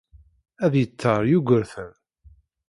[0.65, 1.91] Ad yetter Yugurten.